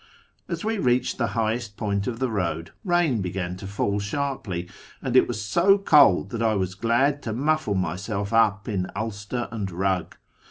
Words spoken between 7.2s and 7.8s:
to muffle